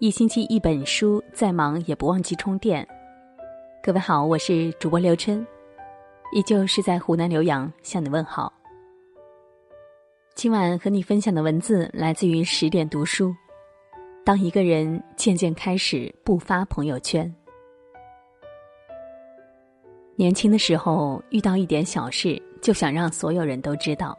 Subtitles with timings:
[0.00, 2.88] 一星期一本书，再忙也不忘记充电。
[3.82, 5.46] 各位好，我是主播刘琛，
[6.32, 8.50] 依旧是在湖南浏阳向你问好。
[10.34, 13.36] 今晚和你分享的文字来自于十点读书。
[14.24, 17.30] 当一个人渐渐开始不发朋友圈，
[20.16, 24.16] 年轻的时候遇到一点小事就想让所有人都知道，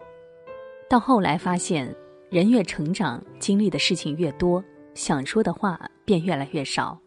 [0.87, 1.91] 到后来发现
[2.29, 4.63] 人越成长，经历的事情越多。
[4.93, 6.99] 想说的话便越来越少。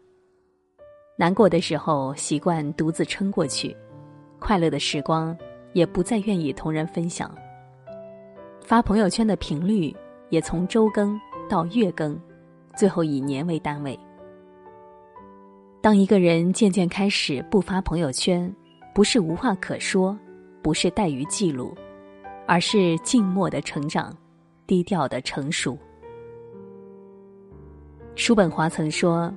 [1.17, 3.75] 难过的时候习惯独自撑过去，
[4.39, 5.35] 快乐的时光
[5.73, 7.33] 也不再愿意同人分享。
[8.61, 9.95] 发朋友圈的频率
[10.29, 12.19] 也从周更到月更，
[12.75, 13.97] 最后以年为单位。
[15.81, 18.53] 当一个人渐渐开始不发朋友圈，
[18.93, 20.17] 不是无话可说，
[20.63, 21.75] 不是怠于记录，
[22.47, 24.11] 而是静默的成长，
[24.65, 25.77] 低调的成熟。
[28.15, 29.31] 叔本华曾说：“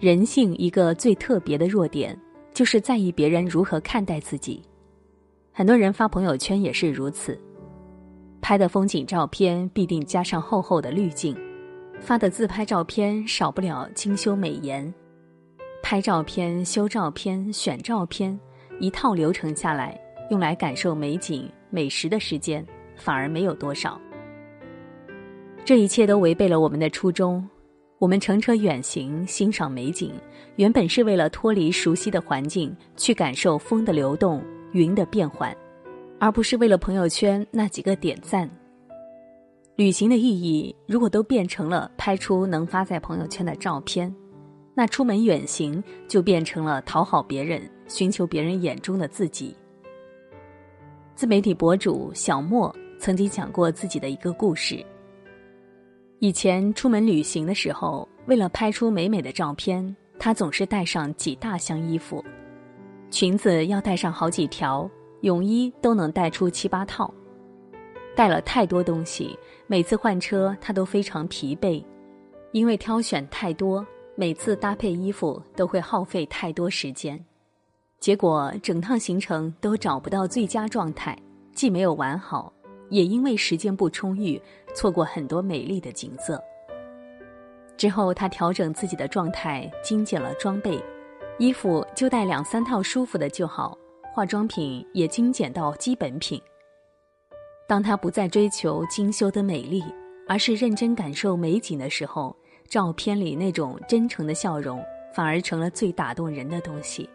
[0.00, 2.18] 人性一个最特别的弱点，
[2.52, 4.60] 就是在意别人如何看待自己。
[5.52, 7.38] 很多人发朋友圈也是如此，
[8.40, 11.36] 拍的风景照片必定加上厚厚的滤镜，
[12.00, 14.92] 发的自拍照片少不了精修美颜。
[15.80, 18.38] 拍照片、修照片、选照片，
[18.80, 19.98] 一套流程下来，
[20.30, 22.66] 用来感受美景、美食的时间
[22.96, 23.98] 反而没有多少。
[25.64, 27.48] 这一切都违背了我们的初衷。”
[27.98, 30.12] 我们乘车远行，欣赏美景，
[30.54, 35.52] 原本是为了脱离熟悉的环境，去感受风的流动、云的变幻，
[36.20, 38.48] 而不是为了朋友圈那几个点赞。
[39.74, 44.14] 旅行的意义如果都变成了拍出能发在朋友圈的照片，
[44.74, 49.56] 那出门远行就变成了讨好别人、寻求别人眼中的自己。
[51.16, 54.86] 自媒体博主小莫曾经讲过自己的一个故事。
[56.20, 62.24] 以前出门旅行的时候，为了拍出美美的照片，他总是带上几大箱衣服，
[63.08, 67.12] 裙子要带上好几条，泳衣都能带出七八套。
[68.16, 69.38] 带了太多东西，
[69.68, 71.80] 每次换车他都非常疲惫，
[72.50, 77.24] 因为挑选太多，每次搭配衣服都会耗费太多时间，
[78.00, 81.16] 结果整趟行程都找不到最佳状态，
[81.54, 82.52] 既没有玩好。
[82.90, 84.40] 也因为时间不充裕，
[84.74, 86.42] 错过很多美丽的景色。
[87.76, 90.82] 之后，他调整自己的状态，精简了装备，
[91.38, 93.78] 衣服就带两三套舒服的就好，
[94.12, 96.40] 化妆品也精简到基本品。
[97.68, 99.84] 当他不再追求精修的美丽，
[100.26, 102.34] 而是认真感受美景的时候，
[102.66, 104.82] 照片里那种真诚的笑容，
[105.14, 107.08] 反而成了最打动人的东西。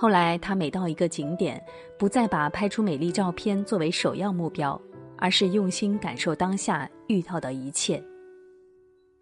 [0.00, 1.60] 后来，他每到一个景点，
[1.98, 4.80] 不再把拍出美丽照片作为首要目标，
[5.16, 8.00] 而是用心感受当下遇到的一切。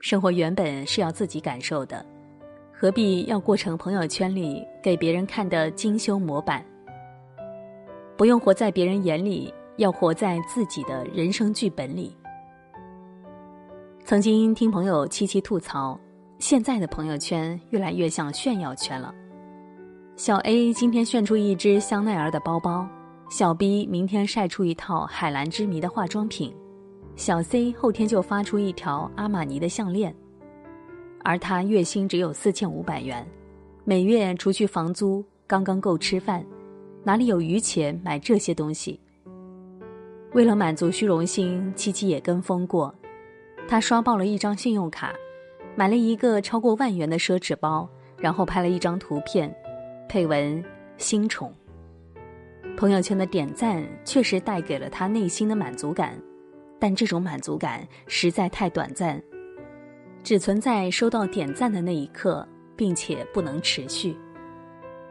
[0.01, 2.05] 生活原本是要自己感受的，
[2.71, 6.63] 何必要过成朋友圈里给别人看的精修模板？
[8.15, 12.15] 不用活在别人眼里，要活在自己的人生剧本里。
[14.05, 15.99] 曾经听朋友七七吐槽，
[16.39, 19.15] 现在的朋友圈越来越像炫耀圈了。
[20.17, 22.89] 小 A 今天炫出一只香奈儿的包包，
[23.29, 26.57] 小 B 明天晒出一套海蓝之谜的化妆品，
[27.17, 30.17] 小 C 后天就发出一条阿玛尼的项链，
[31.23, 33.29] 而他月薪只有四千五百元，
[33.85, 36.43] 每月除去房租刚刚够吃饭，
[37.05, 38.99] 哪里有余钱买这些东西？
[40.33, 42.93] 为了满足虚荣心，七七也跟风过，
[43.69, 45.13] 他刷爆了一张信用卡，
[45.77, 49.55] 买了一个超过万元的奢侈包，然后拍了一张图片。
[50.09, 50.65] 配文
[50.99, 51.53] 新宠，
[52.77, 56.17] 朋友圈的点赞确实带给了他内心的满足感，
[56.79, 59.21] 但这种满足感实在太短暂，
[60.23, 62.47] 只存在收到点赞的那一刻，
[62.77, 64.17] 并且不能持续，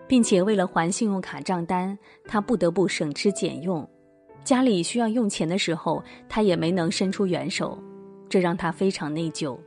[0.08, 3.88] 并且为了还信用卡账单，他不得不省吃俭用，
[4.46, 7.78] 家里需要用钱的时候，他也没能伸出援手，
[8.30, 9.58] 这让他非常内疚。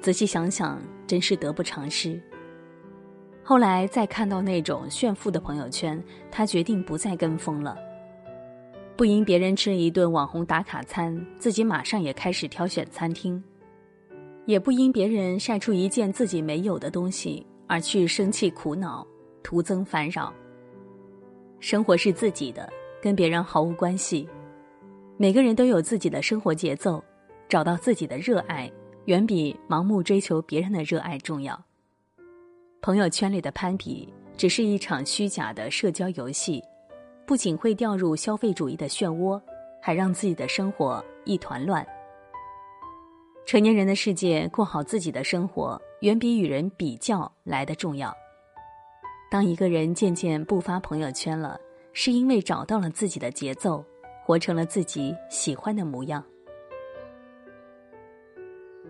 [0.00, 2.20] 仔细想想，真是得不偿失。
[3.46, 7.76] 后来再看到那种炫富的朋友圈，他决定不再跟风了。
[8.96, 13.38] 不因别人吃一顿网红打卡餐，自己马上也开始挑选餐厅；
[14.46, 19.06] 也不因别人晒出一件自己没有的东西而去生气苦恼，
[19.42, 20.32] 徒增烦扰。
[21.60, 24.26] 生活是自己的，跟别人毫无关系。
[25.18, 27.04] 每个人都有自己的生活节奏，
[27.46, 28.72] 找到自己的热爱，
[29.04, 31.62] 远比盲目追求别人的热爱重要。
[32.84, 36.62] 朋友圈里的攀比只是一场虚假的社交游戏，
[37.24, 39.40] 不仅会掉入消费主义的漩涡，
[39.80, 41.82] 还让自己的生活一团乱。
[43.46, 48.14] 成年人的世界，过好自己的生活，远比与人比较来的重要。
[49.30, 51.58] 当一个人渐渐不发朋友圈了，
[51.94, 53.82] 是因为找到了自己的节奏，
[54.22, 56.22] 活成了自己喜欢的模样。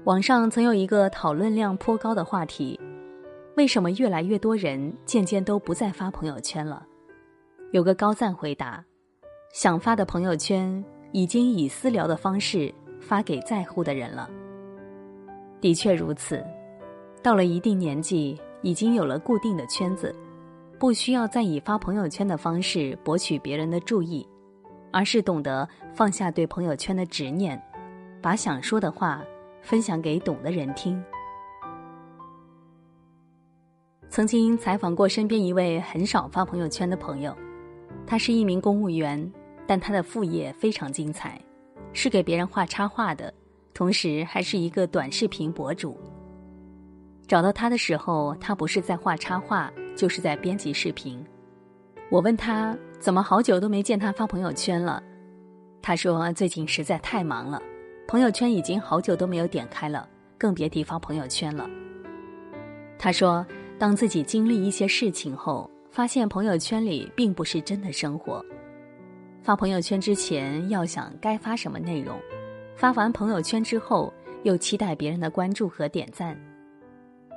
[0.02, 2.76] 网上曾有一个讨论量颇高的话题：
[3.56, 6.84] 为什么越来越多人渐渐都不再发朋友圈了？
[7.70, 8.84] 有个高赞回答：
[9.52, 14.28] 想发的朋友圈已经以私聊的方式发给在乎的人了。
[15.60, 16.44] 的确如此，
[17.22, 20.12] 到了一定年纪，已经有了固定的圈子，
[20.76, 24.26] 不需要再以发朋友圈的方式博取别人的注意，
[24.90, 27.60] 而是懂得放下对朋友圈的执念，
[28.20, 29.22] 把想说的话
[29.62, 31.00] 分享给懂的人听。
[34.08, 37.36] 曾经采访过身边一位很少发朋友圈的朋友，
[38.06, 39.32] 他是一名公务员，
[39.66, 41.40] 但他的副业非常精彩，
[41.92, 43.32] 是给别人画插画的。
[43.72, 45.98] 同时还是一个短视频博主。
[47.26, 51.24] 找到他的时候，他不是在画插画，就是在编辑视频。
[52.08, 55.02] 我问他怎么好久都没见他发朋友圈了，
[55.82, 57.60] 他说最近实在太忙了，
[58.06, 60.08] 朋友圈已经好久都没有点开了，
[60.38, 61.68] 更别提发朋友圈了。
[62.96, 63.44] 他说，
[63.78, 68.44] 当自己经历一些事情后，发现朋友圈里并不是真的生活。
[69.42, 72.18] 发朋友圈之前要想该发什么内容。
[72.76, 74.12] 发完朋友圈之后，
[74.42, 76.36] 又期待别人的关注和点赞，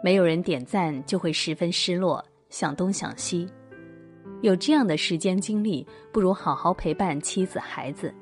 [0.04, 3.48] 没有人点赞就会十分失落，想东想西。
[4.42, 8.14] 有这样的时间精力，不如好好陪伴妻子孩子。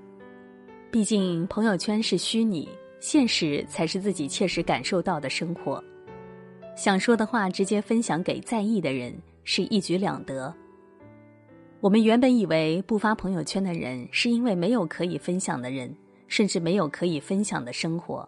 [0.90, 2.68] 毕竟朋友圈是虚拟，
[3.00, 5.84] 现实才是自己切实感受到的生活。
[6.76, 10.54] 想说的话直接分享给在意的人，是一举两得。
[11.82, 15.96] 我们原本以为不发朋友圈的人，是因为没有可以分享的人。
[16.28, 18.28] 甚至没有可以分享的生活，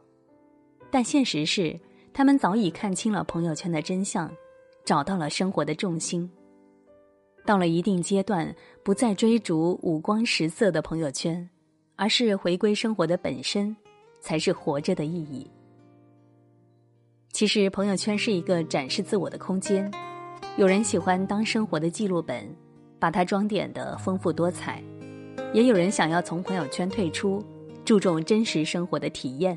[0.92, 1.78] 但现实是，
[2.14, 4.32] 他们早已看清了朋友圈的真相，
[4.86, 6.30] 找到了生活的重心。
[7.44, 11.50] 到了一定阶段，不再追逐五光十色的朋友圈，
[11.96, 13.76] 而是回归生活的本身，
[14.20, 15.50] 才是活着的意义。
[17.38, 19.92] 其实，朋友圈是一个展示自我的空间，
[20.58, 22.44] 有人喜欢当生活的记录本，
[22.98, 24.82] 把它装点的丰富多彩，
[25.54, 27.40] 也有人想要从朋友圈退出。
[27.86, 29.56] 注重真实生活的体验，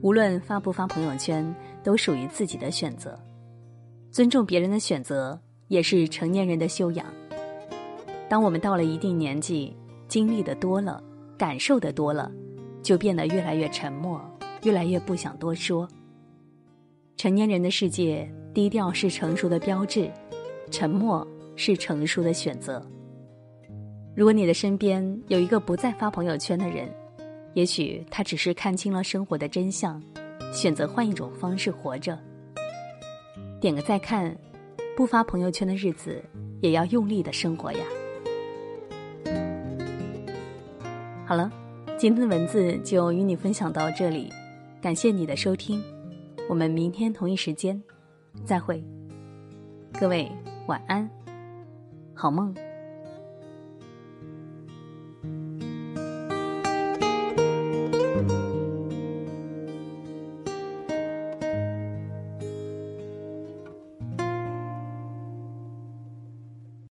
[0.00, 1.52] 无论发不发朋友圈，
[1.82, 3.18] 都属于自己的选择。
[4.12, 5.36] 尊重别人的选择，
[5.66, 7.04] 也是成年人的修养。
[8.28, 11.02] 当我们到了一定年纪，经历的多了，
[11.36, 12.30] 感受的多了，
[12.80, 14.20] 就变得越来越沉默，
[14.62, 15.88] 越来越不想多说。
[17.16, 20.10] 成年人的世界，低调是成熟的标志，
[20.70, 21.26] 沉默
[21.56, 22.86] 是成熟的选择。
[24.14, 26.86] 如果你的身边有一个不再发朋友圈的人，
[27.54, 30.02] 也许他只是看清了生活的真相，
[30.52, 32.18] 选择换一种方式活着。
[33.62, 34.36] 点个再看，
[34.94, 36.22] 不发朋友圈的日子，
[36.60, 37.80] 也要用力的生活呀。
[41.24, 41.50] 好了，
[41.96, 44.30] 今天的文字就与你分享到这里，
[44.82, 45.82] 感谢你的收听，
[46.48, 47.82] 我们明天同一时间
[48.44, 48.84] 再会，
[49.98, 50.30] 各位
[50.66, 51.10] 晚安，
[52.14, 52.54] 好梦。